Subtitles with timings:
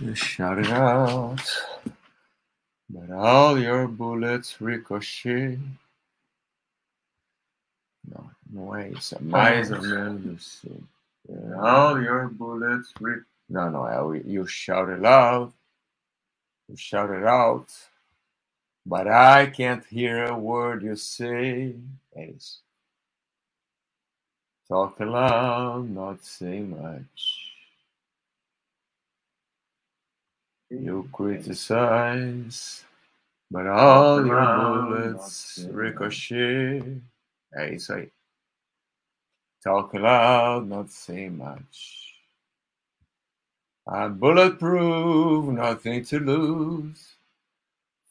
[0.00, 1.40] You shout it out,
[2.90, 5.58] but all your bullets ricochet.
[8.04, 9.16] No, não é isso.
[9.16, 10.82] É mais ou menos assim.
[11.60, 13.26] All your bullets ricochet.
[13.48, 14.00] Não, não é.
[14.02, 15.52] o You shout it out.
[16.68, 17.70] You shout it out.
[18.84, 21.76] But I can't hear a word you say.
[24.68, 27.51] Talk aloud, not say much.
[30.72, 32.84] You criticize,
[33.50, 36.82] but all your bullets ricochet.
[37.70, 38.10] Isso aí.
[39.62, 42.14] Talk loud, not say much.
[43.86, 47.16] I'm bulletproof, nothing to lose.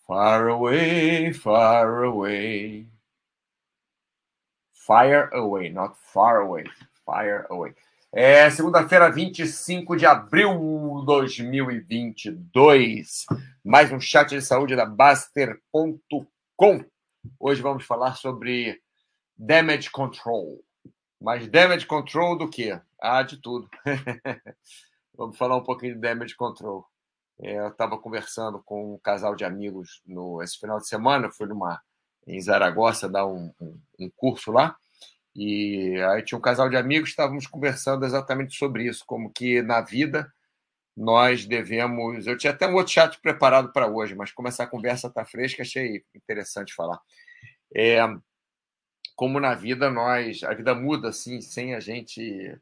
[0.08, 2.86] Far away, far away.
[4.74, 6.66] Fire away, not far away.
[7.06, 7.74] Fire away.
[8.14, 10.52] É segunda-feira, 25 de abril
[11.00, 13.26] de 2022.
[13.64, 16.86] Mais um chat de saúde da Baster.com.
[17.40, 18.82] Hoje vamos falar sobre
[19.38, 20.62] damage control.
[21.22, 22.78] Mas damage control do quê?
[23.00, 23.70] Ah, de tudo.
[25.16, 26.86] vamos falar um pouquinho de damage control.
[27.40, 31.28] É, eu estava conversando com um casal de amigos no esse final de semana.
[31.28, 31.82] Eu fui numa,
[32.28, 34.76] em Zaragoza dar um, um, um curso lá.
[35.36, 39.82] E aí tinha um casal de amigos, estávamos conversando exatamente sobre isso, como que na
[39.82, 40.32] vida
[40.96, 42.28] nós devemos.
[42.28, 45.62] Eu tinha até um outro chat preparado para hoje, mas como essa conversa está fresca,
[45.62, 47.00] achei interessante falar.
[47.76, 48.00] É,
[49.16, 50.44] como na vida nós.
[50.44, 52.58] A vida muda assim, sem a gente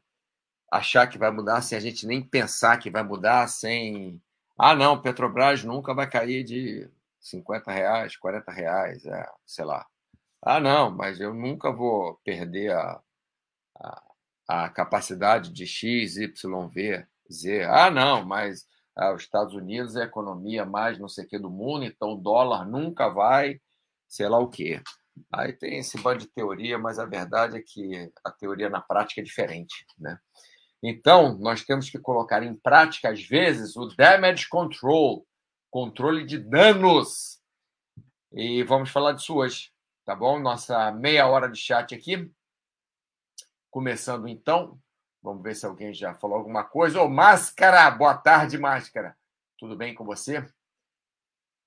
[0.70, 4.20] achar que vai mudar, sem a gente nem pensar que vai mudar, sem.
[4.58, 9.86] Ah, não, Petrobras nunca vai cair de 50 reais, 40 reais, é, sei lá.
[10.42, 13.00] Ah, não, mas eu nunca vou perder a,
[13.78, 14.02] a,
[14.48, 17.64] a capacidade de X, Y, V, Z.
[17.64, 21.38] Ah, não, mas ah, os Estados Unidos é a economia mais não sei o que
[21.38, 23.60] do mundo, então o dólar nunca vai,
[24.08, 24.82] sei lá o quê.
[25.32, 29.20] Aí tem esse bando de teoria, mas a verdade é que a teoria na prática
[29.20, 30.18] é diferente, né?
[30.82, 35.26] Então, nós temos que colocar em prática, às vezes, o damage control,
[35.70, 37.38] controle de danos.
[38.32, 39.70] E vamos falar disso hoje
[40.10, 40.40] tá bom?
[40.40, 42.28] Nossa meia hora de chat aqui.
[43.70, 44.76] Começando então.
[45.22, 47.00] Vamos ver se alguém já falou alguma coisa.
[47.00, 47.88] Ô, Máscara!
[47.92, 49.16] Boa tarde, Máscara.
[49.56, 50.44] Tudo bem com você?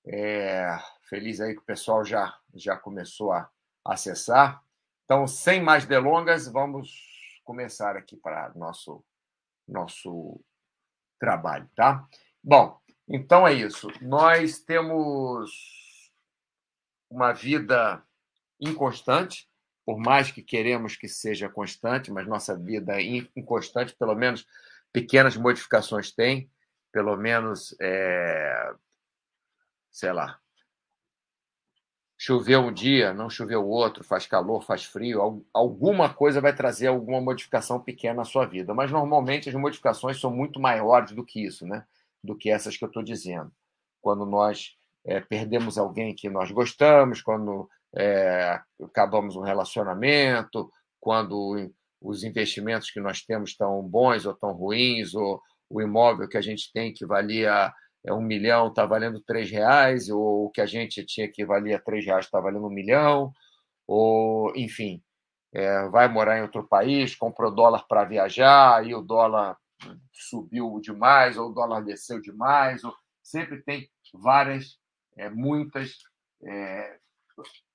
[0.06, 0.78] É,
[1.08, 3.50] feliz aí que o pessoal já, já começou a
[3.82, 4.62] acessar.
[5.06, 9.02] Então, sem mais delongas, vamos começar aqui para nosso
[9.66, 10.38] nosso
[11.18, 12.06] trabalho, tá?
[12.42, 12.78] Bom,
[13.08, 13.88] então é isso.
[14.02, 16.12] Nós temos
[17.08, 18.04] uma vida
[18.68, 19.48] inconstante,
[19.84, 23.02] por mais que queremos que seja constante, mas nossa vida é
[23.36, 24.46] inconstante, pelo menos
[24.92, 26.50] pequenas modificações tem,
[26.92, 28.72] pelo menos, é,
[29.90, 30.38] sei lá,
[32.16, 37.20] choveu um dia, não choveu outro, faz calor, faz frio, alguma coisa vai trazer alguma
[37.20, 38.72] modificação pequena na sua vida.
[38.72, 41.84] Mas normalmente as modificações são muito maiores do que isso, né?
[42.22, 43.52] Do que essas que eu estou dizendo.
[44.00, 52.24] Quando nós é, perdemos alguém que nós gostamos, quando é, acabamos um relacionamento, quando os
[52.24, 55.40] investimentos que nós temos estão bons ou estão ruins, ou
[55.70, 57.72] o imóvel que a gente tem que valia
[58.04, 61.80] é, um milhão está valendo três reais, ou o que a gente tinha que valia
[61.82, 63.32] três reais está valendo um milhão,
[63.86, 65.02] ou enfim,
[65.52, 69.56] é, vai morar em outro país, comprou dólar para viajar, aí o dólar
[70.12, 74.78] subiu demais, ou o dólar desceu demais, ou sempre tem várias,
[75.16, 75.96] é, muitas
[76.44, 76.98] é,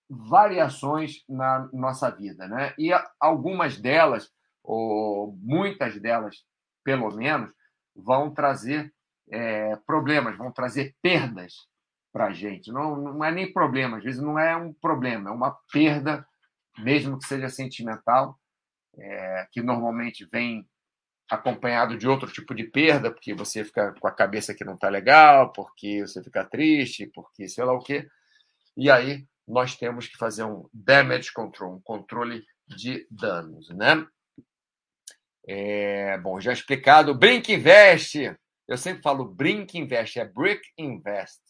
[0.09, 2.73] variações na nossa vida, né?
[2.77, 2.89] E
[3.19, 4.31] algumas delas,
[4.63, 6.43] ou muitas delas,
[6.83, 7.53] pelo menos,
[7.95, 8.91] vão trazer
[9.31, 11.53] é, problemas, vão trazer perdas
[12.11, 12.71] para a gente.
[12.71, 16.25] Não, não é nem problema, às vezes não é um problema, é uma perda,
[16.79, 18.39] mesmo que seja sentimental,
[18.97, 20.67] é, que normalmente vem
[21.29, 24.89] acompanhado de outro tipo de perda, porque você fica com a cabeça que não está
[24.89, 28.07] legal, porque você fica triste, porque sei lá o quê.
[28.75, 34.07] E aí nós temos que fazer um damage control, um controle de danos, né?
[35.47, 37.15] É, bom, já explicado.
[37.15, 38.35] Brink Invest.
[38.67, 41.41] Eu sempre falo Brink Invest, é Brick Invest.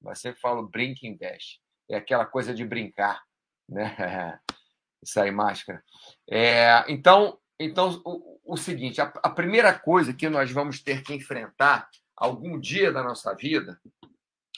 [0.00, 1.60] Mas sempre falo Brink Invest.
[1.90, 3.22] É aquela coisa de brincar,
[3.68, 4.40] né?
[5.04, 5.84] Isso aí, máscara.
[6.30, 11.12] É, então, então o, o seguinte: a, a primeira coisa que nós vamos ter que
[11.12, 13.78] enfrentar algum dia da nossa vida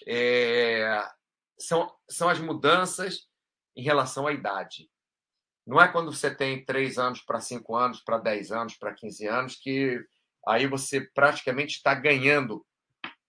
[0.07, 1.03] é,
[1.59, 3.29] são, são as mudanças
[3.77, 4.91] em relação à idade.
[5.67, 9.27] Não é quando você tem 3 anos para 5 anos, para 10 anos, para 15
[9.27, 10.05] anos, que
[10.47, 12.65] aí você praticamente está ganhando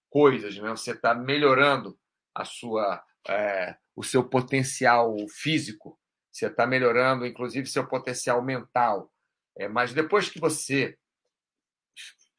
[0.09, 0.69] coisas, né?
[0.71, 1.97] Você está melhorando
[2.33, 5.97] a sua, é, o seu potencial físico,
[6.31, 9.09] você está melhorando, inclusive, seu potencial mental.
[9.57, 10.97] É, mas depois que você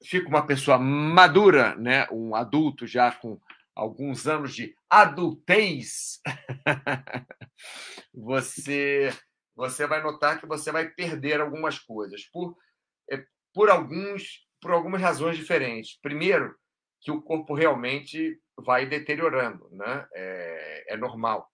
[0.05, 2.07] fica uma pessoa madura, né?
[2.11, 3.41] um adulto já com
[3.77, 6.21] alguns anos de adultez,
[8.13, 9.11] você
[9.55, 12.57] você vai notar que você vai perder algumas coisas por
[13.11, 15.99] é, por alguns por algumas razões diferentes.
[16.01, 16.57] Primeiro,
[17.01, 20.07] que o corpo realmente vai deteriorando, né?
[20.15, 21.49] É, é normal.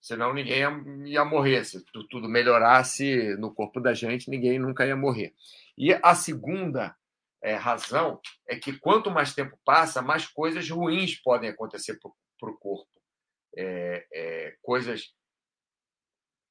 [0.00, 0.70] Senão ninguém ia,
[1.04, 1.64] ia morrer.
[1.64, 5.34] Se tudo melhorasse no corpo da gente, ninguém nunca ia morrer.
[5.76, 6.96] E a segunda
[7.46, 12.56] é, razão é que quanto mais tempo passa, mais coisas ruins podem acontecer para o
[12.58, 12.90] corpo.
[13.56, 15.14] É, é, coisas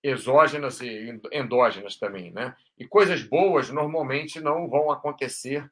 [0.02, 2.56] exógenas e endógenas também, né?
[2.78, 5.70] E coisas boas normalmente não vão acontecer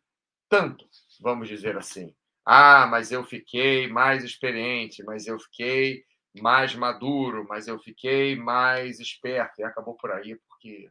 [0.49, 0.85] tanto,
[1.21, 2.13] vamos dizer assim.
[2.45, 6.03] Ah, mas eu fiquei mais experiente, mas eu fiquei
[6.35, 9.61] mais maduro, mas eu fiquei mais esperto.
[9.61, 10.89] E acabou por aí, porque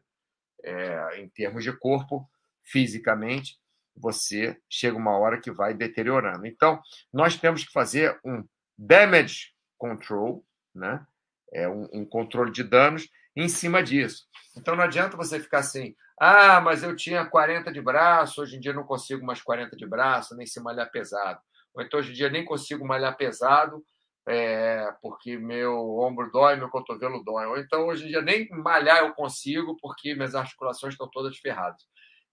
[0.63, 2.27] é, em termos de corpo,
[2.63, 3.61] fisicamente,
[3.95, 6.45] você chega uma hora que vai deteriorando.
[6.45, 6.81] Então,
[7.11, 8.43] nós temos que fazer um
[8.77, 11.05] damage control, né?
[11.53, 14.25] É um, um controle de danos em cima disso.
[14.57, 18.59] Então, não adianta você ficar assim, ah, mas eu tinha 40 de braço, hoje em
[18.59, 21.39] dia não consigo mais 40 de braço, nem se malhar pesado.
[21.73, 23.83] Ou então, hoje em dia nem consigo malhar pesado,
[24.27, 27.45] é, porque meu ombro dói, meu cotovelo dói.
[27.47, 31.81] Ou então, hoje em dia, nem malhar eu consigo, porque minhas articulações estão todas ferradas.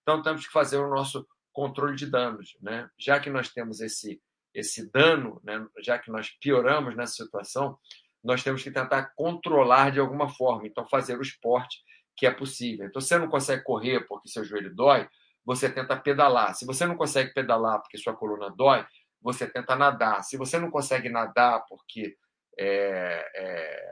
[0.02, 2.56] Então, temos que fazer o nosso controle de danos.
[2.60, 2.88] Né?
[2.98, 4.20] Já que nós temos esse,
[4.54, 5.66] esse dano, né?
[5.80, 7.78] já que nós pioramos nessa situação,
[8.22, 10.66] nós temos que tentar controlar de alguma forma.
[10.66, 11.78] Então, fazer o esporte
[12.16, 12.86] que é possível.
[12.86, 15.08] Então, você não consegue correr porque seu joelho dói,
[15.44, 16.54] você tenta pedalar.
[16.54, 18.86] Se você não consegue pedalar porque sua coluna dói,
[19.22, 20.22] você tenta nadar.
[20.22, 22.16] Se você não consegue nadar porque
[22.58, 23.90] é, é,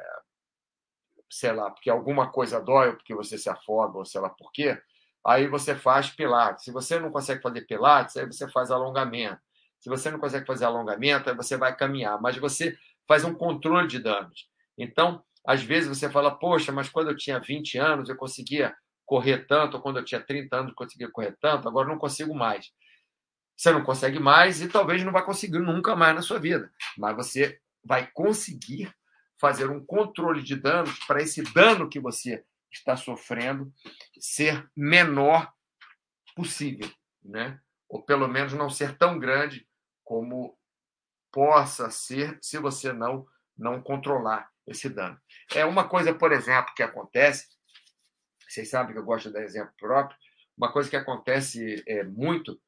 [1.31, 4.51] sei lá, porque alguma coisa dói, ou porque você se afoga, ou sei lá por
[4.53, 4.81] quê,
[5.29, 6.65] aí você faz pilates.
[6.65, 9.41] Se você não consegue fazer pilates, aí você faz alongamento.
[9.79, 12.77] Se você não consegue fazer alongamento, aí você vai caminhar, mas você
[13.07, 14.49] faz um controle de danos.
[14.77, 18.75] Então, às vezes você fala, poxa, mas quando eu tinha 20 anos eu conseguia
[19.07, 22.35] correr tanto, ou quando eu tinha 30 anos eu conseguia correr tanto, agora não consigo
[22.35, 22.71] mais.
[23.57, 27.17] Você não consegue mais e talvez não vai conseguir nunca mais na sua vida, mas
[27.17, 28.93] você vai conseguir
[29.41, 33.73] fazer um controle de danos para esse dano que você está sofrendo
[34.19, 35.53] ser menor
[36.35, 36.91] possível,
[37.25, 37.61] né?
[37.89, 39.67] Ou pelo menos não ser tão grande
[40.05, 40.59] como
[41.33, 43.27] possa ser se você não
[43.57, 45.21] não controlar esse dano.
[45.53, 47.49] É uma coisa, por exemplo, que acontece,
[48.49, 50.17] vocês sabem que eu gosto de dar exemplo próprio,
[50.57, 52.61] uma coisa que acontece é, muito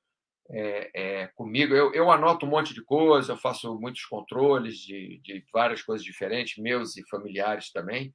[0.51, 5.21] é, é, comigo, eu, eu anoto um monte de coisa, eu faço muitos controles de,
[5.23, 8.13] de várias coisas diferentes, meus e familiares também.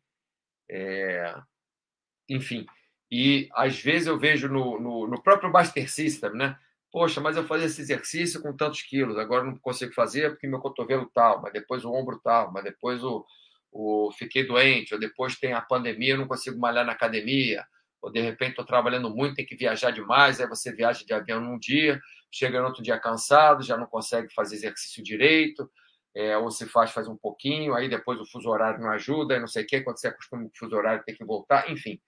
[2.30, 2.66] Enfim.
[3.12, 6.57] E às vezes eu vejo no, no, no, próprio Buster System, né?
[6.92, 10.60] Poxa, mas eu fazia esse exercício com tantos quilos, agora não consigo fazer porque meu
[10.60, 13.25] cotovelo tal, mas depois o ombro tal, mas depois o,
[13.72, 17.66] o fiquei doente, ou depois tem a pandemia, eu não consigo malhar na academia,
[18.01, 21.42] ou de repente estou trabalhando muito, tem que viajar demais, aí você viaja de avião
[21.42, 22.00] num dia,
[22.31, 25.69] chega no outro dia cansado, já não consegue fazer exercício direito,
[26.16, 29.47] é, ou se faz, faz um pouquinho, aí depois o fuso horário não ajuda, não
[29.47, 31.99] sei o quê, quando você acostuma com o fuso horário tem que voltar, enfim.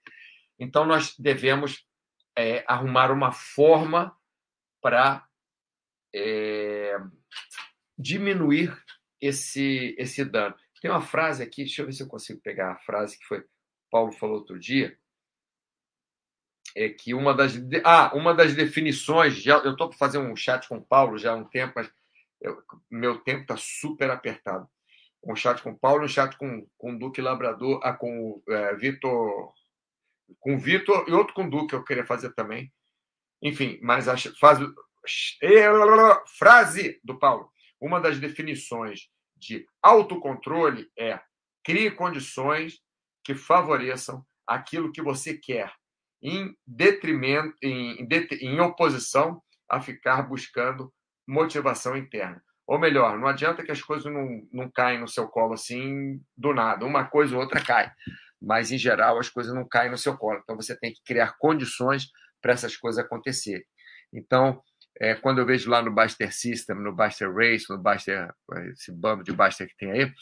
[0.58, 1.86] Então, nós devemos
[2.36, 4.16] é, arrumar uma forma
[4.80, 5.26] para
[6.14, 6.96] é,
[7.98, 8.76] diminuir
[9.20, 10.54] esse, esse dano.
[10.80, 13.44] Tem uma frase aqui, deixa eu ver se eu consigo pegar a frase que foi
[13.90, 14.96] Paulo falou outro dia,
[16.76, 20.76] é que uma das ah, uma das definições, já eu estou fazer um chat com
[20.76, 21.90] o Paulo já há um tempo, mas
[22.40, 24.68] eu, meu tempo está super apertado.
[25.24, 28.76] Um chat com o Paulo, um chat com, com o Duque Labrador, ah, com é,
[28.76, 29.52] Vitor,
[30.38, 32.72] com o Vitor e outro com o Duque eu queria fazer também.
[33.42, 34.58] Enfim, mas a faz,
[36.38, 37.50] frase do Paulo.
[37.80, 41.20] Uma das definições de autocontrole é
[41.64, 42.80] crie condições
[43.22, 45.72] que favoreçam aquilo que você quer,
[46.22, 48.08] em detrimento, em,
[48.40, 50.92] em oposição a ficar buscando
[51.26, 52.42] motivação interna.
[52.66, 56.52] Ou melhor, não adianta que as coisas não, não caem no seu colo assim do
[56.52, 56.84] nada.
[56.84, 57.90] Uma coisa ou outra cai.
[58.40, 60.40] Mas, em geral, as coisas não caem no seu colo.
[60.42, 62.08] Então, você tem que criar condições
[62.40, 63.64] para essas coisas acontecerem.
[64.12, 64.62] Então,
[65.00, 68.32] é, quando eu vejo lá no Baster System, no Baster Race, no Baster,
[68.72, 70.12] esse bando de Baster que tem aí,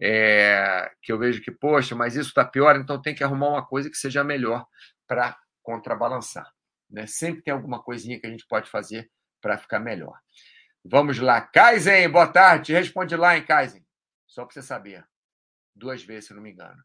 [0.00, 3.66] é, que eu vejo que, poxa, mas isso está pior, então tem que arrumar uma
[3.66, 4.64] coisa que seja melhor
[5.06, 6.50] para contrabalançar.
[6.88, 7.06] Né?
[7.06, 9.10] Sempre tem alguma coisinha que a gente pode fazer
[9.40, 10.18] para ficar melhor.
[10.84, 11.40] Vamos lá.
[11.40, 12.72] Kaizen, boa tarde.
[12.72, 13.84] Responde lá, hein, Kaizen.
[14.26, 15.04] Só para você saber.
[15.74, 16.82] Duas vezes, se não me engano.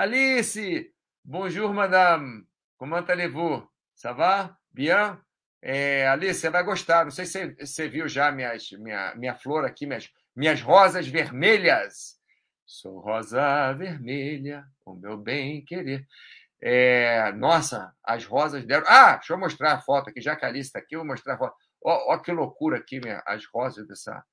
[0.00, 0.92] Alice,
[1.24, 2.46] bonjour, madame.
[2.78, 3.68] Comment allez-vous?
[3.96, 4.56] Ça va?
[4.72, 5.18] Bien?
[5.60, 7.04] É, Alice, você vai gostar.
[7.04, 12.16] Não sei se você viu já minhas, minha, minha flor aqui, minhas, minhas rosas vermelhas.
[12.64, 16.06] Sou rosa vermelha, o meu bem querer.
[16.62, 18.86] É, nossa, as rosas deram.
[18.86, 21.08] Ah, deixa eu mostrar a foto aqui, já que a Alice está aqui, eu vou
[21.08, 21.56] mostrar a foto.
[21.82, 24.24] Olha que loucura aqui, minha, as rosas dessa.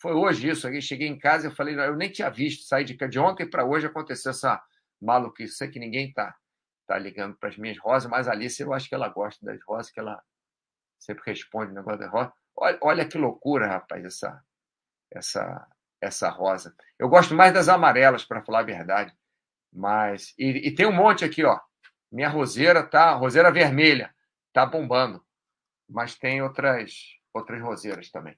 [0.00, 0.82] Foi hoje isso aqui.
[0.82, 3.86] Cheguei em casa e falei, eu nem tinha visto sair de, de ontem para hoje
[3.86, 4.60] aconteceu essa
[5.02, 5.56] maluquice.
[5.56, 6.34] Sei que ninguém está
[6.86, 9.60] tá ligando para as minhas rosas, mas a Alice, eu acho que ela gosta das
[9.64, 10.22] rosas, que ela
[10.98, 12.32] sempre responde o negócio da rosa.
[12.56, 14.42] Olha, olha que loucura, rapaz, essa,
[15.10, 15.66] essa,
[16.00, 16.74] essa rosa.
[16.98, 19.14] Eu gosto mais das amarelas, para falar a verdade.
[19.72, 20.34] Mas.
[20.38, 21.58] E, e, tem um monte aqui, ó.
[22.10, 23.12] Minha roseira tá.
[23.14, 24.14] Roseira vermelha.
[24.52, 25.24] Tá bombando.
[25.88, 26.92] Mas tem outras,
[27.32, 28.36] outras roseiras também.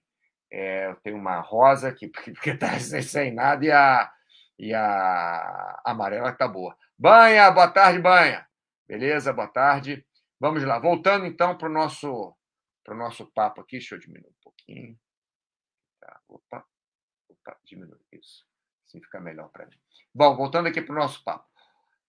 [0.51, 4.11] É, eu tenho uma rosa que porque tá sem nada e a,
[4.59, 6.77] e a amarela tá boa.
[6.99, 8.47] Banha, boa tarde, Banha.
[8.87, 10.07] Beleza, boa tarde.
[10.39, 10.79] Vamos lá.
[10.79, 12.37] Voltando então para o nosso,
[12.85, 13.79] pro nosso papo aqui.
[13.79, 14.99] Deixa eu diminuir um pouquinho.
[16.01, 16.65] Tá, opa,
[17.29, 18.47] opa, diminui isso.
[18.87, 19.79] Assim fica melhor para mim.
[20.15, 21.49] Bom, voltando aqui para o nosso papo.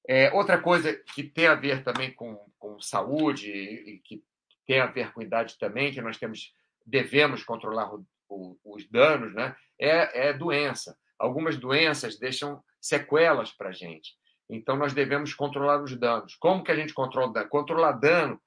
[0.08, 4.24] É, outra coisa que tem a ver também com, com saúde e que
[4.68, 6.54] tem a ver com idade também, que nós temos
[6.86, 9.56] devemos controlar o, o, os danos, né?
[9.80, 10.98] É, é doença.
[11.20, 14.14] Algumas doenças deixam sequelas para a gente.
[14.50, 16.36] Então, nós devemos controlar os danos.
[16.36, 17.50] Como que a gente controla dano?
[17.50, 18.40] Controlar dano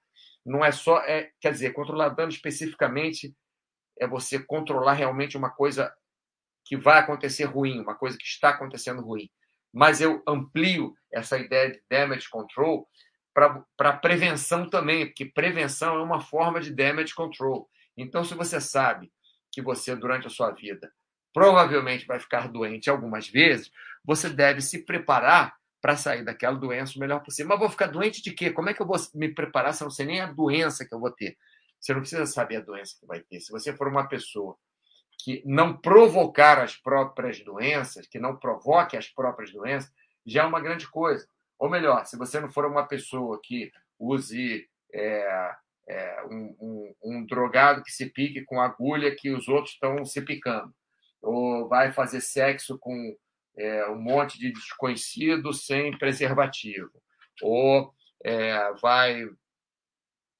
[0.44, 0.98] não é só.
[1.00, 3.34] É, quer dizer, controlar dano especificamente
[3.98, 5.92] é você controlar realmente uma coisa
[6.64, 9.28] que vai acontecer ruim, uma coisa que está acontecendo ruim.
[9.72, 12.88] Mas eu amplio essa ideia de damage control
[13.76, 17.68] para prevenção também, porque prevenção é uma forma de damage control.
[17.96, 19.10] Então, se você sabe
[19.52, 20.92] que você, durante a sua vida,
[21.32, 23.70] provavelmente vai ficar doente algumas vezes,
[24.04, 27.48] você deve se preparar para sair daquela doença o melhor possível.
[27.48, 28.50] Mas vou ficar doente de quê?
[28.50, 30.94] Como é que eu vou me preparar se eu não sei nem a doença que
[30.94, 31.36] eu vou ter?
[31.80, 33.40] Você não precisa saber a doença que vai ter.
[33.40, 34.56] Se você for uma pessoa
[35.22, 39.92] que não provocar as próprias doenças, que não provoque as próprias doenças,
[40.26, 41.26] já é uma grande coisa.
[41.58, 45.54] Ou melhor, se você não for uma pessoa que use é,
[45.88, 50.20] é, um, um, um, drogado que se pique com agulha que os outros estão se
[50.22, 50.72] picando,
[51.22, 53.16] ou vai fazer sexo com
[53.56, 56.90] é, um monte de desconhecido sem preservativo,
[57.42, 57.92] ou
[58.24, 59.28] é, vai,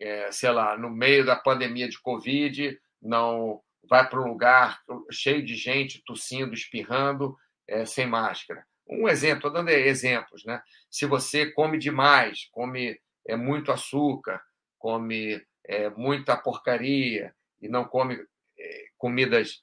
[0.00, 4.80] é, sei lá, no meio da pandemia de Covid, não vai para um lugar
[5.11, 8.64] cheio de gente tossindo, espirrando, é, sem máscara.
[8.88, 10.62] Um exemplo, estou dando exemplos, né?
[10.90, 14.42] Se você come demais, come é, muito açúcar,
[14.78, 18.18] come é, muita porcaria e não come
[18.58, 19.62] é, comidas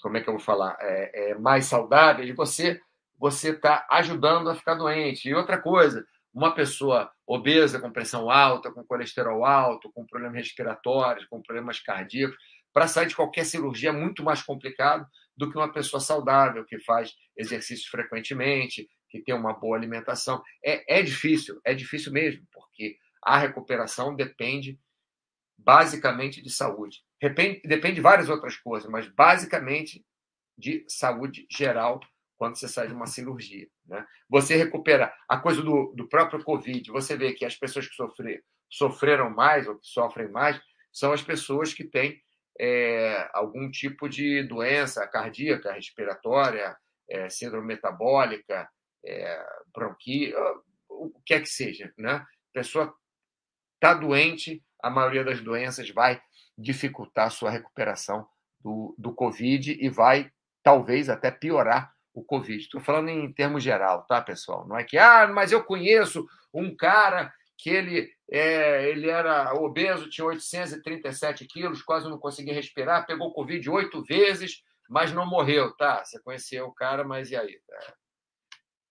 [0.00, 2.80] como é que eu vou falar, é, é mais saudáveis, você
[3.18, 5.28] você está ajudando a ficar doente.
[5.28, 11.26] E outra coisa, uma pessoa obesa, com pressão alta, com colesterol alto, com problemas respiratórios,
[11.26, 12.36] com problemas cardíacos,
[12.72, 15.04] para sair de qualquer cirurgia é muito mais complicado
[15.36, 20.42] do que uma pessoa saudável, que faz exercícios frequentemente, que tem uma boa alimentação.
[20.64, 24.78] É, é difícil, é difícil mesmo, porque a recuperação depende
[25.56, 26.98] basicamente de saúde.
[27.20, 30.04] Depende, depende de várias outras coisas, mas basicamente
[30.56, 32.00] de saúde geral
[32.36, 33.68] quando você sai de uma cirurgia.
[33.86, 34.06] Né?
[34.28, 38.44] Você recupera a coisa do, do próprio Covid, você vê que as pessoas que sofrer,
[38.70, 40.60] sofreram mais ou que sofrem mais
[40.92, 42.22] são as pessoas que têm
[42.60, 46.76] é, algum tipo de doença cardíaca, respiratória,
[47.08, 48.68] é, síndrome metabólica,
[49.04, 49.44] é,
[50.88, 51.92] o que é que seja.
[51.96, 52.12] Né?
[52.12, 52.94] A pessoa
[53.74, 56.20] está doente, a maioria das doenças vai
[56.58, 58.26] dificultar sua recuperação
[58.60, 60.30] do, do Covid e vai,
[60.62, 62.60] talvez, até piorar o Covid.
[62.60, 64.66] Estou falando em termos geral, tá, pessoal?
[64.66, 70.10] Não é que, ah, mas eu conheço um cara que ele, é, ele era obeso,
[70.10, 76.04] tinha 837 quilos, quase não conseguia respirar, pegou Covid oito vezes, mas não morreu, tá?
[76.04, 77.60] Você conheceu o cara, mas e aí?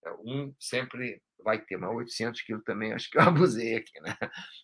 [0.04, 4.16] É, um sempre vai ter, mas 800 quilos também acho que eu abusei aqui, né?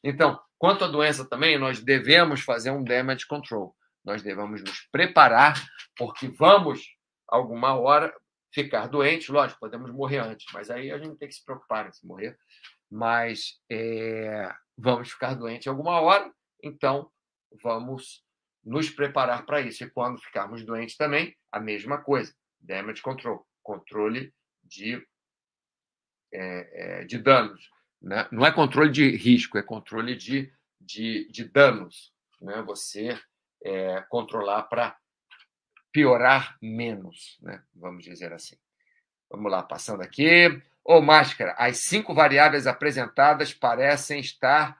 [0.02, 3.74] Então, quanto à doença também, nós devemos fazer um damage control.
[4.04, 5.62] Nós devemos nos preparar,
[5.96, 6.82] porque vamos,
[7.26, 8.14] alguma hora,
[8.52, 9.28] ficar doentes.
[9.28, 12.38] Lógico, podemos morrer antes, mas aí a gente tem que se preocupar em se morrer.
[12.90, 16.30] Mas é, vamos ficar doentes alguma hora,
[16.62, 17.10] então
[17.62, 18.22] vamos
[18.62, 19.82] nos preparar para isso.
[19.84, 22.34] E quando ficarmos doentes também, a mesma coisa.
[22.60, 25.04] Damage control, controle de
[26.34, 27.70] é, é, de danos.
[28.02, 28.26] Né?
[28.30, 32.12] Não é controle de risco, é controle de, de, de danos.
[32.40, 32.60] Né?
[32.62, 33.18] Você
[33.64, 34.96] é, controlar para
[35.92, 37.62] piorar menos, né?
[37.74, 38.56] vamos dizer assim.
[39.30, 40.60] Vamos lá, passando aqui.
[40.84, 44.78] Ô, Máscara, as cinco variáveis apresentadas parecem estar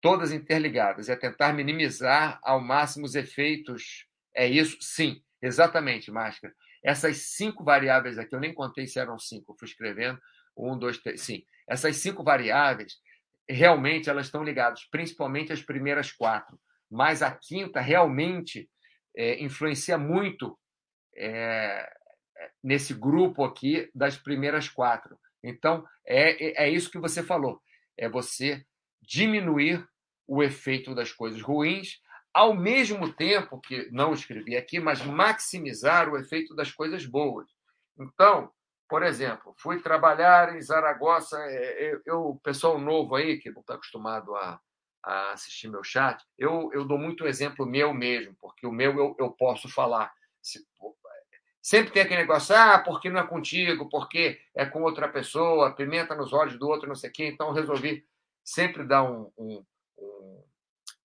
[0.00, 1.08] todas interligadas.
[1.08, 4.06] É tentar minimizar ao máximo os efeitos.
[4.34, 4.76] É isso?
[4.80, 6.54] Sim, exatamente, Máscara.
[6.82, 10.20] Essas cinco variáveis aqui, eu nem contei se eram cinco, eu fui escrevendo.
[10.60, 11.22] Um, dois, três.
[11.22, 12.94] Sim, essas cinco variáveis,
[13.48, 16.58] realmente elas estão ligadas, principalmente as primeiras quatro.
[16.90, 18.68] Mas a quinta realmente
[19.16, 20.58] é, influencia muito
[21.16, 21.88] é,
[22.62, 25.18] nesse grupo aqui das primeiras quatro.
[25.42, 27.60] Então, é, é isso que você falou.
[27.96, 28.64] É você
[29.00, 29.86] diminuir
[30.26, 32.00] o efeito das coisas ruins,
[32.32, 37.48] ao mesmo tempo que, não escrevi aqui, mas maximizar o efeito das coisas boas.
[37.98, 38.50] Então,
[38.90, 43.74] por exemplo, fui trabalhar em Zaragoza, é, eu, eu pessoal novo aí, que não está
[43.74, 44.60] acostumado a,
[45.04, 49.16] a assistir meu chat, eu, eu dou muito exemplo meu mesmo, porque o meu eu,
[49.16, 50.12] eu posso falar.
[50.42, 50.66] Se,
[51.62, 56.16] sempre tem aquele negócio, ah, porque não é contigo, porque é com outra pessoa, pimenta
[56.16, 57.26] nos olhos do outro, não sei o quê.
[57.26, 58.04] Então, resolvi
[58.42, 59.64] sempre dar um, um,
[59.98, 60.44] um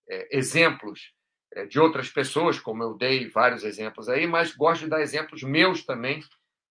[0.09, 1.13] é, exemplos
[1.53, 5.43] é, de outras pessoas, como eu dei vários exemplos aí, mas gosto de dar exemplos
[5.43, 6.23] meus também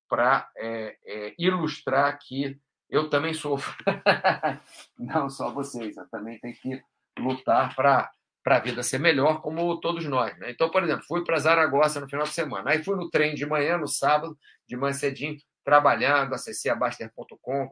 [0.08, 2.58] para é, é, ilustrar que
[2.88, 3.74] eu também sofro.
[4.98, 6.82] não só vocês, eu também tenho que
[7.18, 8.10] lutar para
[8.44, 10.38] para a vida ser melhor, como todos nós.
[10.38, 10.50] Né?
[10.50, 12.72] Então, por exemplo, fui para Zaragoza no final de semana.
[12.72, 14.36] Aí fui no trem de manhã, no sábado,
[14.68, 17.70] de manhã cedinho, trabalhando, acessei a Baster.com,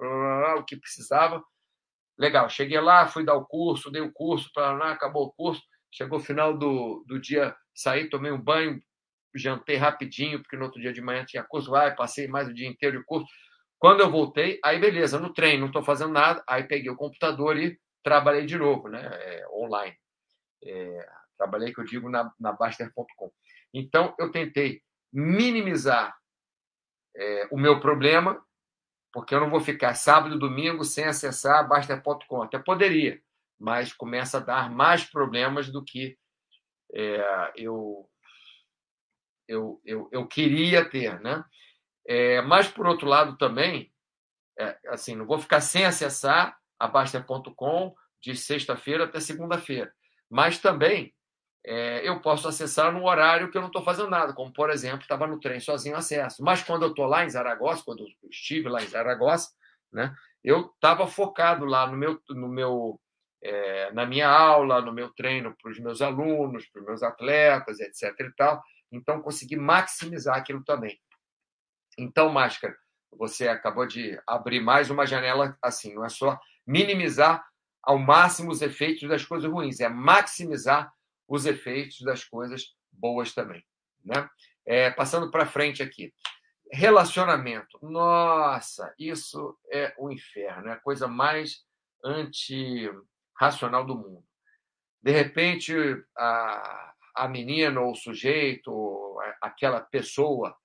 [0.56, 1.44] o que precisava.
[2.18, 5.62] Legal, cheguei lá, fui dar o curso, dei o curso, para lá, acabou o curso.
[5.90, 8.80] Chegou o final do, do dia, saí, tomei um banho,
[9.34, 12.68] jantei rapidinho, porque no outro dia de manhã tinha curso, vai, passei mais o dia
[12.68, 13.26] inteiro de curso.
[13.78, 17.56] Quando eu voltei, aí beleza, no trem, não estou fazendo nada, aí peguei o computador
[17.58, 19.96] e trabalhei de novo, né, é, online.
[20.64, 23.32] É, trabalhei, que eu digo, na, na Baster.com.
[23.74, 26.16] Então, eu tentei minimizar
[27.16, 28.42] é, o meu problema,
[29.12, 32.42] porque eu não vou ficar sábado e domingo sem acessar Baster.com.
[32.42, 33.20] Até poderia,
[33.58, 36.16] mas começa a dar mais problemas do que
[36.94, 38.08] é, eu,
[39.52, 41.20] eu, eu, eu queria ter.
[41.20, 41.44] Né?
[42.06, 43.92] É, mas, por outro lado, também,
[44.58, 49.92] é, assim, não vou ficar sem acessar a Baster.com de sexta-feira até segunda-feira.
[50.30, 51.14] Mas também
[51.64, 55.02] é, eu posso acessar no horário que eu não estou fazendo nada, como, por exemplo,
[55.02, 56.42] estava no trem sozinho acesso.
[56.42, 59.48] Mas quando eu estou lá em Zaragoza, quando eu estive lá em Zaragoza,
[59.92, 63.00] né, eu estava focado lá no meu, no meu,
[63.42, 67.78] é, na minha aula, no meu treino para os meus alunos, para os meus atletas,
[67.78, 68.12] etc.
[68.18, 68.62] e tal.
[68.92, 71.00] Então, consegui maximizar aquilo também.
[71.98, 72.76] Então, Máscara,
[73.10, 77.44] você acabou de abrir mais uma janela assim, não é só minimizar
[77.82, 80.92] ao máximo os efeitos das coisas ruins, é maximizar
[81.26, 83.64] os efeitos das coisas boas também.
[84.04, 84.28] Né?
[84.66, 86.12] É, passando para frente aqui.
[86.70, 87.78] Relacionamento.
[87.82, 91.64] Nossa, isso é o inferno, é a coisa mais
[92.04, 94.24] antirracional do mundo.
[95.02, 95.74] De repente,
[96.16, 100.56] a, a menina ou o sujeito, aquela pessoa,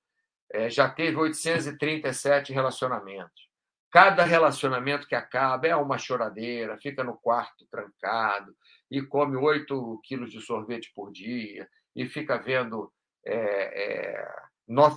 [0.51, 3.47] é, já teve 837 relacionamentos
[3.89, 8.53] Cada relacionamento que acaba é uma choradeira, fica no quarto trancado
[8.91, 12.91] e come 8 quilos de sorvete por dia e fica vendo
[13.25, 14.27] é, é,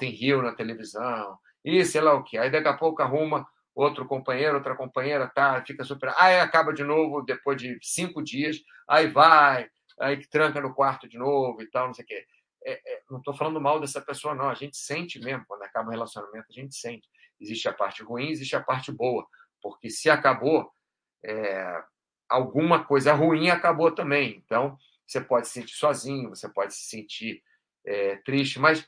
[0.02, 2.36] Hill na televisão e sei lá o que.
[2.36, 6.12] Aí daqui a pouco arruma outro companheiro, outra companheira, tá, fica super.
[6.18, 8.58] Aí acaba de novo depois de cinco dias,
[8.88, 9.68] aí vai,
[10.00, 12.26] aí tranca no quarto de novo e tal, não sei o quê.
[12.64, 14.48] É, é, não estou falando mal dessa pessoa, não.
[14.48, 17.08] A gente sente mesmo quando acaba o relacionamento, a gente sente.
[17.40, 19.26] Existe a parte ruim, existe a parte boa.
[19.62, 20.70] Porque se acabou,
[21.24, 21.82] é,
[22.28, 24.42] alguma coisa ruim acabou também.
[24.44, 27.42] Então, você pode se sentir sozinho, você pode se sentir
[27.84, 28.86] é, triste, mas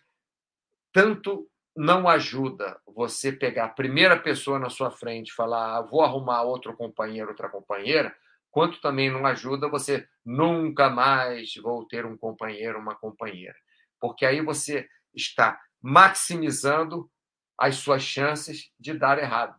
[0.93, 6.03] tanto não ajuda você pegar a primeira pessoa na sua frente e falar, ah, vou
[6.03, 8.15] arrumar outro companheiro, outra companheira,
[8.53, 13.57] quanto também não ajuda você nunca mais vou ter um companheiro, uma companheira.
[13.99, 17.11] Porque aí você está maximizando
[17.59, 19.59] as suas chances de dar errado,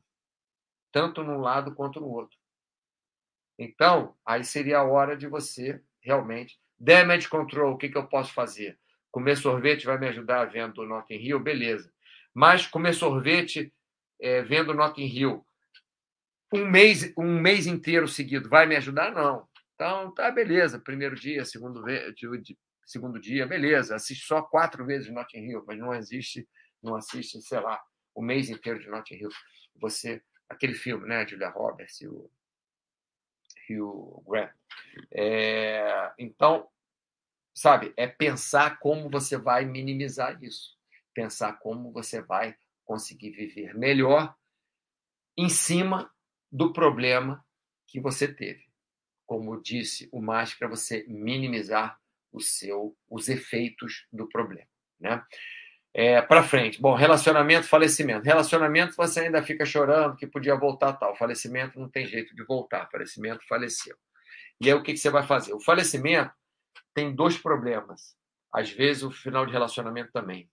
[0.91, 2.37] tanto num lado quanto no outro.
[3.57, 6.59] Então, aí seria a hora de você realmente.
[6.79, 8.79] Damage control, o que, que eu posso fazer?
[9.11, 11.91] Comer sorvete vai me ajudar vendo Notting Hill, beleza.
[12.33, 13.73] Mas comer sorvete
[14.19, 15.45] é, vendo Notting Hill
[16.53, 19.11] um mês, um mês inteiro seguido vai me ajudar?
[19.11, 19.47] Não.
[19.73, 20.79] Então, tá, beleza.
[20.79, 21.83] Primeiro dia, segundo,
[22.85, 23.95] segundo dia, beleza.
[23.95, 26.47] Assiste só quatro vezes Notting Hill, mas não existe,
[26.81, 27.81] não assiste, sei lá,
[28.13, 29.29] o mês inteiro de Notting Hill.
[29.81, 32.29] Você, aquele filme, né, Julia Roberts e o
[33.67, 34.51] Hugh Grant.
[35.11, 36.69] É, então,
[37.53, 40.77] sabe, é pensar como você vai minimizar isso.
[41.15, 44.35] pensar como você vai conseguir viver melhor
[45.37, 46.12] em cima
[46.53, 47.43] do problema
[47.87, 48.63] que você teve.
[49.25, 51.99] Como disse o mais para você minimizar
[52.31, 54.67] o seu, os efeitos do problema.
[54.99, 55.23] Né?
[55.91, 56.79] É, para frente.
[56.79, 58.23] Bom, relacionamento, falecimento.
[58.23, 61.15] Relacionamento, você ainda fica chorando que podia voltar tal.
[61.15, 62.87] Falecimento não tem jeito de voltar.
[62.91, 63.97] Falecimento, faleceu.
[64.61, 65.53] E aí o que, que você vai fazer?
[65.53, 66.33] O falecimento
[66.93, 68.15] tem dois problemas.
[68.53, 70.47] Às vezes o final de relacionamento também.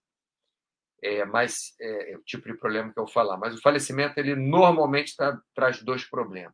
[1.03, 3.37] É, mas é, é o tipo de problema que eu vou falar.
[3.37, 6.53] Mas o falecimento, ele normalmente tá, traz dois problemas.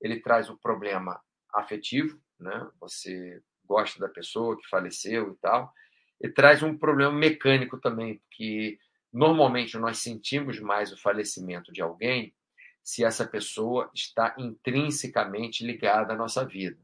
[0.00, 1.20] Ele traz o problema
[1.54, 2.68] afetivo, né?
[2.80, 5.72] Você gosta da pessoa que faleceu e tal,
[6.20, 8.78] e traz um problema mecânico também, que
[9.12, 12.34] normalmente nós sentimos mais o falecimento de alguém
[12.82, 16.78] se essa pessoa está intrinsecamente ligada à nossa vida.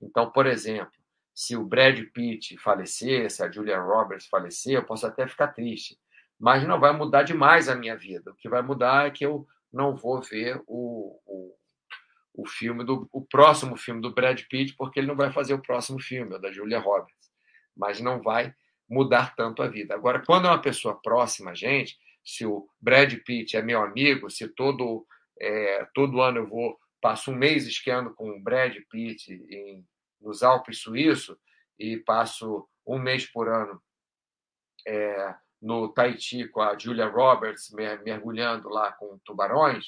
[0.00, 0.92] Então, por exemplo,
[1.34, 5.98] se o Brad Pitt falecer, se a Julia Roberts falecer, eu posso até ficar triste,
[6.40, 8.30] mas não vai mudar demais a minha vida.
[8.30, 11.54] O que vai mudar é que eu não vou ver o, o,
[12.32, 15.62] o filme do o próximo filme do Brad Pitt, porque ele não vai fazer o
[15.62, 17.30] próximo filme, o da Julia Roberts.
[17.76, 18.54] Mas não vai
[18.88, 19.94] mudar tanto a vida.
[19.94, 24.30] Agora, quando é uma pessoa próxima a gente, se o Brad Pitt é meu amigo,
[24.30, 25.06] se todo,
[25.38, 29.86] é, todo ano eu vou passo um mês esquiando com o Brad Pitt em,
[30.20, 31.36] nos Alpes Suíços
[31.78, 33.80] e passo um mês por ano
[34.86, 37.70] é, no Tahiti com a Julia Roberts
[38.04, 39.84] mergulhando lá com tubarões,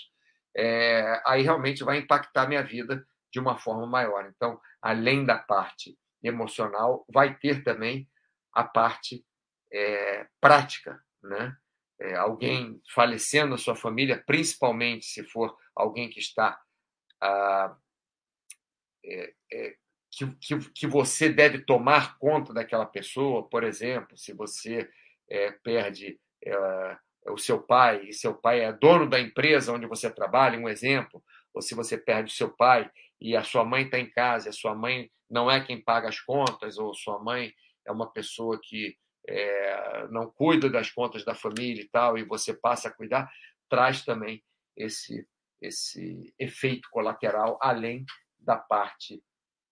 [0.54, 4.30] é, aí realmente vai impactar minha vida de uma forma maior.
[4.34, 8.08] Então, além da parte emocional, vai ter também
[8.52, 9.24] a parte
[9.72, 11.56] é, prática, né?
[12.00, 16.60] É, alguém falecendo na sua família, principalmente se for alguém que está
[17.20, 17.76] ah,
[19.04, 19.74] é, é,
[20.10, 24.90] que, que, que, você deve tomar conta daquela pessoa, por exemplo, se você
[25.28, 26.96] é, perde é,
[27.28, 31.22] o seu pai e seu pai é dono da empresa onde você trabalha, um exemplo,
[31.54, 34.52] ou se você perde o seu pai e a sua mãe está em casa, a
[34.52, 37.52] sua mãe não é quem paga as contas, ou sua mãe
[37.86, 38.96] é uma pessoa que
[39.28, 43.30] é, não cuida das contas da família e tal, e você passa a cuidar,
[43.68, 44.42] traz também
[44.76, 45.26] esse,
[45.60, 48.04] esse efeito colateral, além
[48.38, 49.22] da parte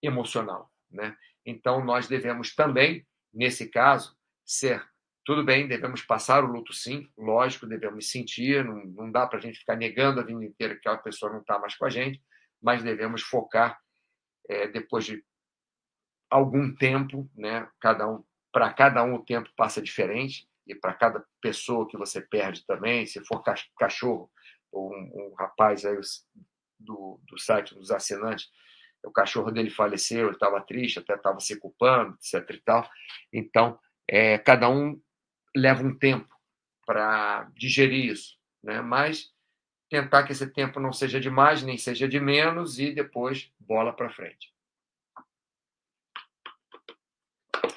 [0.02, 0.70] emocional.
[0.90, 1.16] Né?
[1.44, 4.84] Então, nós devemos também, nesse caso, ser.
[5.24, 9.42] Tudo bem, devemos passar o luto sim, lógico, devemos sentir, não, não dá para a
[9.42, 12.22] gente ficar negando a vida inteira que aquela pessoa não está mais com a gente,
[12.60, 13.78] mas devemos focar,
[14.48, 15.22] é, depois de
[16.30, 17.68] algum tempo, né?
[17.80, 22.20] Cada um, para cada um o tempo passa diferente e para cada pessoa que você
[22.20, 23.42] perde também, se for
[23.78, 24.30] cachorro
[24.72, 25.98] ou um, um rapaz aí
[26.78, 28.48] do, do site dos assinantes,
[29.04, 32.90] o cachorro dele faleceu, ele estava triste, até estava se culpando, etc e tal.
[33.32, 33.78] Então,
[34.08, 35.00] é, cada um
[35.54, 36.28] leva um tempo
[36.86, 38.80] para digerir isso, né?
[38.80, 39.32] Mas
[39.88, 43.92] tentar que esse tempo não seja de mais nem seja de menos e depois bola
[43.92, 44.54] para frente.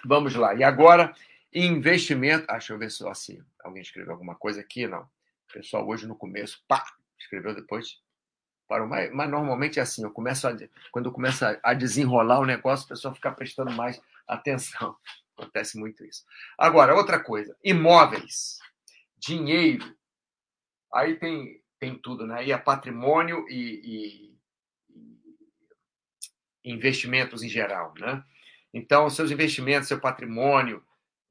[0.05, 0.53] Vamos lá.
[0.53, 1.15] E agora,
[1.53, 2.45] investimento.
[2.47, 4.85] Ah, deixa eu ver se assim, alguém escreveu alguma coisa aqui.
[4.85, 5.01] Não.
[5.01, 6.83] O pessoal hoje no começo, pá,
[7.17, 8.01] escreveu depois.
[8.67, 8.87] Parou.
[8.87, 10.55] Mas, mas normalmente é assim, eu começo a,
[10.91, 14.95] quando eu começo a desenrolar o negócio, o pessoal fica prestando mais atenção.
[15.37, 16.23] Acontece muito isso.
[16.57, 18.59] Agora, outra coisa: imóveis,
[19.17, 19.95] dinheiro.
[20.93, 22.45] Aí tem, tem tudo, né?
[22.45, 24.33] E é patrimônio e,
[24.93, 28.23] e, investimentos em geral, né?
[28.73, 30.83] Então, seus investimentos, seu patrimônio,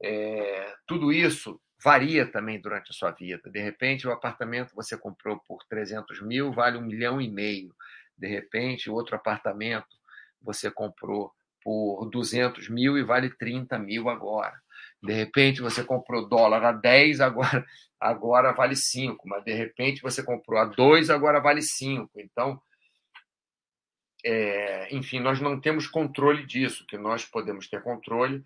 [0.03, 3.51] é, tudo isso varia também durante a sua vida.
[3.51, 7.75] De repente, o apartamento você comprou por 300 mil vale um milhão e meio.
[8.17, 9.97] De repente, outro apartamento
[10.41, 11.33] você comprou
[11.63, 14.61] por 200 mil e vale 30 mil agora.
[15.03, 17.67] De repente, você comprou dólar a 10, agora,
[17.99, 19.29] agora vale 5.
[19.29, 22.09] Mas, de repente, você comprou a 2, agora vale 5.
[22.21, 22.61] Então,
[24.25, 26.87] é, enfim, nós não temos controle disso.
[26.87, 28.45] Que nós podemos ter controle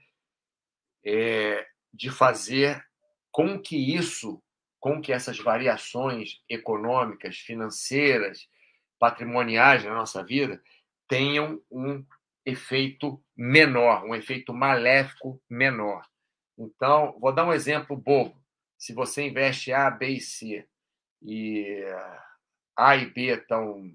[1.04, 2.84] é de fazer
[3.30, 4.42] com que isso,
[4.80, 8.48] com que essas variações econômicas, financeiras,
[8.98, 10.60] patrimoniais na nossa vida
[11.08, 12.04] tenham um
[12.46, 16.06] efeito menor, um efeito maléfico menor.
[16.56, 18.40] Então, vou dar um exemplo bobo.
[18.78, 20.66] Se você investe A, B e C
[21.20, 21.84] e
[22.76, 23.92] A e B estão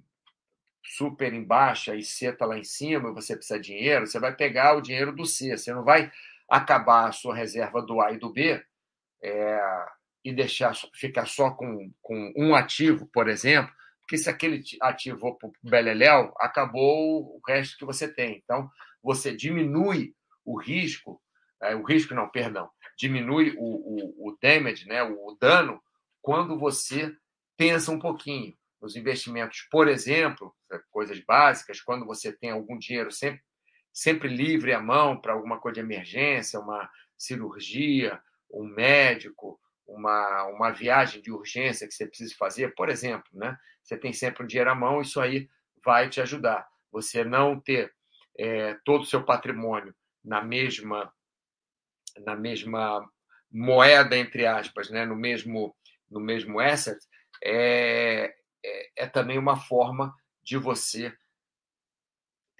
[0.84, 4.20] super em baixa e C está lá em cima e você precisa de dinheiro, você
[4.20, 5.58] vai pegar o dinheiro do C.
[5.58, 6.12] Você não vai
[6.50, 8.62] acabar a sua reserva do A e do B
[9.24, 9.86] é,
[10.26, 13.74] e deixar ficar só com, com um ativo, por exemplo,
[14.12, 18.42] porque se aquele ativo para o Beleléu, acabou o resto que você tem.
[18.44, 18.70] Então,
[19.02, 21.22] você diminui o risco,
[21.64, 25.82] é, o risco não, perdão, diminui o, o, o damage, né, o dano,
[26.22, 27.16] quando você
[27.56, 30.54] pensa um pouquinho nos investimentos, por exemplo,
[30.90, 33.42] coisas básicas, quando você tem algum dinheiro sempre,
[33.94, 38.22] sempre livre à mão para alguma coisa de emergência, uma cirurgia,
[38.52, 39.58] um médico,
[39.96, 43.58] uma, uma viagem de urgência que você precisa fazer, por exemplo, né?
[43.84, 45.50] Você tem sempre um dinheiro à mão, isso aí
[45.84, 46.68] vai te ajudar.
[46.92, 47.94] Você não ter
[48.38, 51.12] é, todo o seu patrimônio na mesma
[52.26, 53.10] na mesma
[53.52, 55.06] moeda entre aspas, né?
[55.06, 55.76] No mesmo
[56.10, 57.00] no mesmo asset
[57.44, 61.14] é, é, é também uma forma de você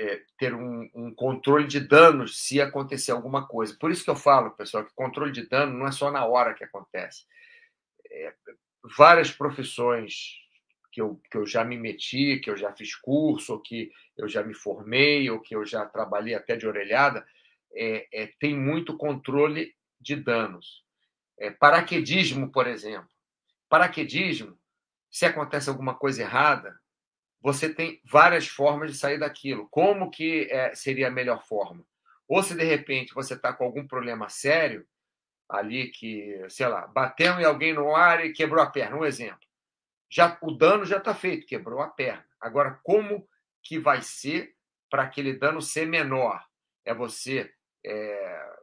[0.02, 3.78] é, ter um, um, controle de danos se acontecer alguma coisa.
[3.80, 6.56] Por isso que eu falo, pessoal, que controle de dano não é só na hora
[6.56, 7.26] que acontece.
[8.12, 8.34] É,
[8.98, 10.40] várias profissões
[10.92, 14.28] que eu, que eu já me meti, que eu já fiz curso, ou que eu
[14.28, 17.24] já me formei, ou que eu já trabalhei até de orelhada,
[17.72, 20.84] é, é tem muito controle de danos.
[21.40, 23.10] É, paraquedismo, por exemplo.
[23.70, 24.58] Paraquedismo,
[25.12, 26.76] se acontece alguma coisa errada,
[27.42, 29.68] você tem várias formas de sair daquilo.
[29.70, 31.84] Como que é, seria a melhor forma?
[32.28, 34.88] Ou se de repente você está com algum problema sério,
[35.50, 39.46] ali que, sei lá, bateu em alguém no ar e quebrou a perna, um exemplo.
[40.10, 42.26] Já, o dano já está feito, quebrou a perna.
[42.40, 43.28] Agora, como
[43.64, 44.56] que vai ser
[44.90, 46.42] para aquele dano ser menor?
[46.86, 47.52] É você,
[47.86, 48.54] é,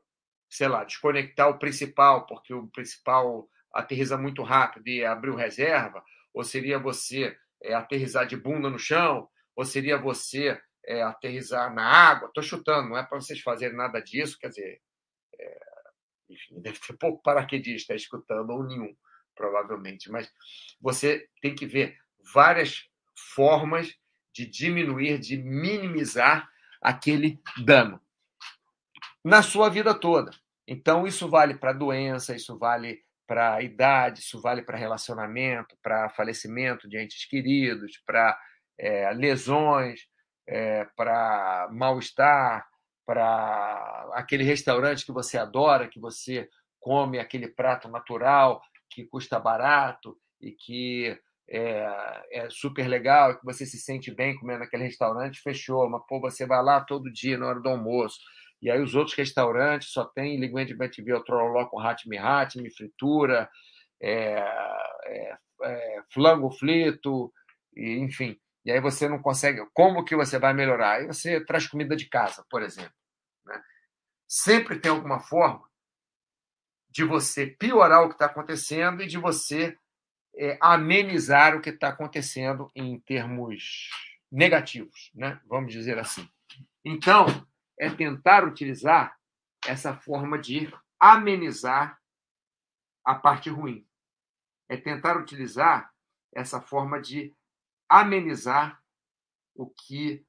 [0.49, 6.03] sei lá, desconectar o principal, porque o principal aterriza muito rápido e abriu reserva?
[6.33, 9.29] Ou seria você é, aterrizar de bunda no chão?
[9.57, 12.29] Ou seria você é, aterrizar na água?
[12.29, 14.81] Estou chutando, não é para vocês fazerem nada disso, quer dizer,
[15.39, 15.61] é,
[16.31, 18.95] enfim, deve ter pouco paraquedista escutando, ou nenhum,
[19.35, 20.33] provavelmente, mas
[20.81, 21.97] você tem que ver
[22.33, 22.89] várias
[23.35, 23.95] formas
[24.33, 26.49] de diminuir, de minimizar
[26.81, 28.01] aquele dano
[29.25, 30.31] na sua vida toda.
[30.67, 36.89] Então, isso vale para doença, isso vale para idade, isso vale para relacionamento, para falecimento
[36.89, 38.37] de entes queridos, para
[38.79, 40.01] é, lesões,
[40.47, 42.67] é, para mal-estar,
[43.07, 46.49] para aquele restaurante que você adora, que você
[46.81, 51.19] come aquele prato natural que custa barato e que
[51.51, 55.89] é, é, super legal, que você se sente bem comendo naquele restaurante, fechou.
[55.89, 58.19] Mas, pô, você vai lá todo dia na hora do almoço.
[58.61, 63.49] E aí os outros restaurantes só tem linguine de betiviol trololó com hatmi hatmi, fritura,
[64.01, 64.39] é,
[65.07, 67.33] é, é, flango frito,
[67.77, 68.39] e, enfim.
[68.65, 69.65] E aí você não consegue.
[69.73, 70.99] Como que você vai melhorar?
[70.99, 72.93] Aí você traz comida de casa, por exemplo.
[73.47, 73.63] Né?
[74.27, 75.67] Sempre tem alguma forma
[76.91, 79.77] de você piorar o que está acontecendo e de você
[80.37, 83.89] é, amenizar o que está acontecendo em termos
[84.31, 85.41] negativos, né?
[85.47, 86.29] vamos dizer assim.
[86.85, 87.27] Então,
[87.79, 89.17] é tentar utilizar
[89.67, 92.01] essa forma de amenizar
[93.05, 93.87] a parte ruim.
[94.69, 95.93] É tentar utilizar
[96.35, 97.35] essa forma de
[97.89, 98.83] amenizar
[99.55, 100.27] o que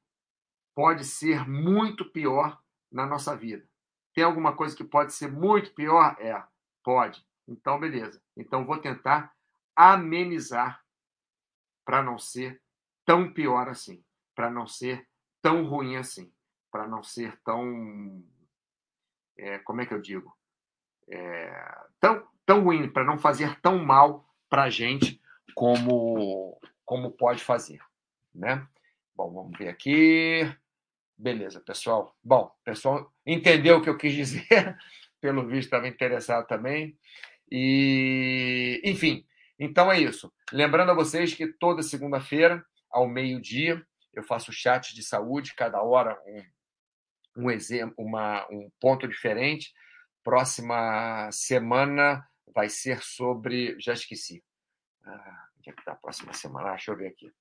[0.76, 3.68] pode ser muito pior na nossa vida.
[4.14, 6.16] Tem alguma coisa que pode ser muito pior?
[6.20, 6.42] É,
[6.84, 7.26] pode.
[7.48, 8.22] Então, beleza.
[8.38, 9.36] Então, vou tentar
[9.76, 10.84] amenizar
[11.84, 12.62] para não ser
[13.06, 14.04] tão pior assim,
[14.36, 15.08] para não ser
[15.42, 16.32] tão ruim assim
[16.72, 18.24] para não ser tão.
[19.38, 20.36] É, como é que eu digo?
[21.10, 25.22] É, tão, tão ruim, para não fazer tão mal para a gente
[25.56, 27.80] como, como pode fazer.
[28.34, 28.68] Né?
[29.16, 30.42] Bom, vamos ver aqui.
[31.18, 32.16] Beleza, pessoal.
[32.24, 34.78] Bom, pessoal entendeu o que eu quis dizer,
[35.20, 36.98] pelo visto estava interessado também.
[37.52, 39.26] E, enfim,
[39.58, 40.32] então é isso.
[40.52, 46.18] Lembrando a vocês que toda segunda-feira, ao meio-dia, eu faço chat de saúde, cada hora
[46.26, 46.42] um,
[47.40, 49.74] um exemplo, uma, um ponto diferente.
[50.24, 53.80] Próxima semana vai ser sobre.
[53.80, 54.44] Já esqueci.
[55.06, 56.70] Ah, onde é que está a próxima semana?
[56.70, 57.32] Ah, deixa eu ver aqui.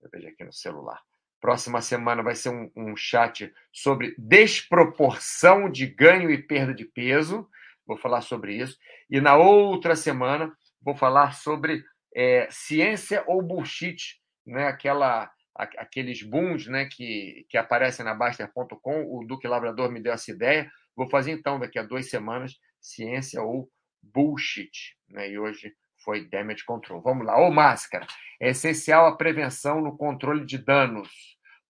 [0.00, 1.02] Eu vejo aqui no celular.
[1.40, 7.48] Próxima semana vai ser um, um chat sobre desproporção de ganho e perda de peso.
[7.86, 8.76] Vou falar sobre isso.
[9.10, 14.66] E na outra semana vou falar sobre é, ciência ou bullshit, né?
[14.66, 19.04] aquela aqueles booms né, que, que aparecem na Baster.com.
[19.04, 20.70] O Duque Labrador me deu essa ideia.
[20.96, 23.68] Vou fazer então, daqui a duas semanas, ciência ou
[24.00, 24.96] bullshit.
[25.08, 25.30] Né?
[25.32, 27.02] E hoje foi damage control.
[27.02, 27.36] Vamos lá.
[27.40, 28.06] Ô, máscara.
[28.40, 31.08] É essencial a prevenção no controle de danos.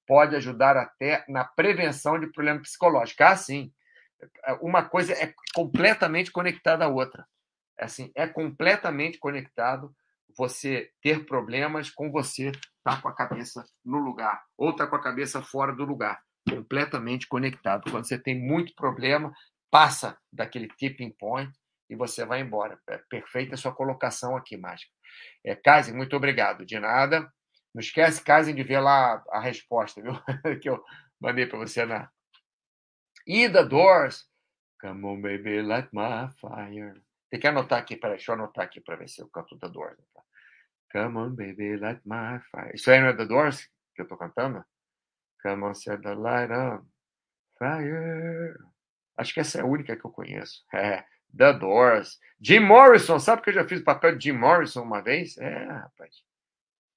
[0.06, 3.26] Pode ajudar até na prevenção de problemas psicológicos.
[3.26, 3.72] Ah, sim.
[4.60, 7.26] Uma coisa é completamente conectada à outra.
[7.78, 9.94] É assim, é completamente conectado
[10.36, 12.52] você ter problemas com você
[12.84, 17.26] tá com a cabeça no lugar ou tá com a cabeça fora do lugar, completamente
[17.26, 17.90] conectado.
[17.90, 19.32] Quando você tem muito problema,
[19.70, 21.52] passa daquele tipping point
[21.90, 22.78] e você vai embora.
[22.88, 24.92] É perfeita a sua colocação aqui, Máscara.
[25.44, 26.64] É, Kaisen, muito obrigado.
[26.64, 27.32] De nada.
[27.74, 30.12] Não esquece, Kaisen, de ver lá a resposta, viu?
[30.60, 30.82] que eu
[31.20, 32.10] mandei para você na.
[33.26, 34.26] The Doors.
[34.80, 37.02] Come on, baby, light my fire.
[37.30, 39.68] Tem que anotar aqui, peraí, deixa eu anotar aqui para ver se eu canto The
[39.68, 39.98] Doors.
[40.14, 40.22] Tá?
[40.92, 42.74] Come on, baby, light my fire.
[42.74, 44.64] Isso aí não é The Doors que eu estou cantando?
[45.42, 46.86] Come on, set the light on
[47.58, 48.56] fire.
[49.16, 50.64] Acho que essa é a única que eu conheço.
[50.72, 51.04] É,
[51.36, 52.18] The Doors.
[52.40, 55.36] Jim Morrison, sabe que eu já fiz o papel de Jim Morrison uma vez?
[55.38, 56.22] É, rapaz.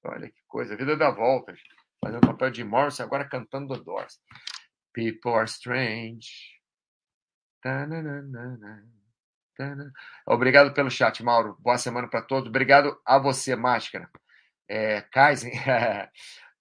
[0.03, 1.59] Olha que coisa, a vida dá voltas.
[2.03, 4.19] Fazendo o papel de Jim Morrison, agora cantando The Doors.
[4.93, 6.59] People are strange.
[10.25, 11.57] Obrigado pelo chat, Mauro.
[11.59, 12.49] Boa semana para todos.
[12.49, 14.09] Obrigado a você, Máscara.
[14.69, 15.03] É.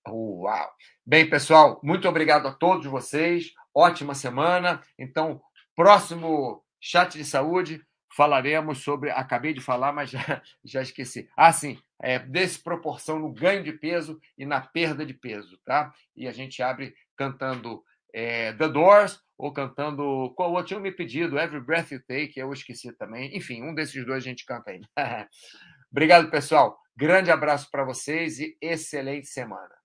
[0.09, 0.71] Uau!
[1.07, 3.53] Bem, pessoal, muito obrigado a todos vocês.
[3.75, 4.83] Ótima semana.
[4.99, 5.41] Então,
[5.77, 9.11] próximo chat de saúde, falaremos sobre.
[9.11, 11.29] Acabei de falar, mas já, já esqueci.
[11.37, 15.93] Ah, sim, é, desproporção no ganho de peso e na perda de peso, tá?
[16.17, 20.33] E a gente abre cantando é, The Doors ou cantando.
[20.37, 20.67] Qual outro?
[20.67, 23.35] Tinha me pedido, Every Breath You Take, eu esqueci também.
[23.37, 24.81] Enfim, um desses dois a gente canta aí.
[25.91, 26.79] Obrigado, pessoal.
[26.97, 29.80] Grande abraço para vocês e excelente semana.